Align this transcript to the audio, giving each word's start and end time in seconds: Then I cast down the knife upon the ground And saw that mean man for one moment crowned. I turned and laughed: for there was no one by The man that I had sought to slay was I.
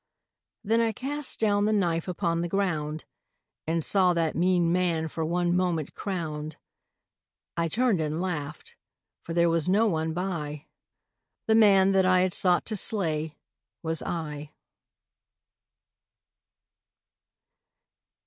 Then 0.63 0.81
I 0.81 0.93
cast 0.93 1.39
down 1.39 1.65
the 1.65 1.71
knife 1.71 2.07
upon 2.07 2.41
the 2.41 2.49
ground 2.49 3.05
And 3.67 3.83
saw 3.83 4.15
that 4.15 4.35
mean 4.35 4.71
man 4.71 5.07
for 5.07 5.23
one 5.23 5.55
moment 5.55 5.93
crowned. 5.93 6.57
I 7.55 7.67
turned 7.67 8.01
and 8.01 8.19
laughed: 8.19 8.75
for 9.21 9.35
there 9.35 9.47
was 9.47 9.69
no 9.69 9.85
one 9.87 10.11
by 10.11 10.65
The 11.45 11.53
man 11.53 11.91
that 11.91 12.05
I 12.07 12.21
had 12.21 12.33
sought 12.33 12.65
to 12.65 12.75
slay 12.75 13.37
was 13.83 14.01
I. 14.01 14.53